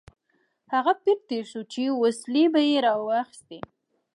[0.73, 3.59] هغه پیر تېر شو چې وسلې به یې راواخیستې.